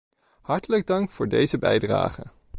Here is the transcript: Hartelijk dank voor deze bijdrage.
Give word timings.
Hartelijk 0.41 0.87
dank 0.87 1.09
voor 1.11 1.27
deze 1.27 1.57
bijdrage. 1.57 2.23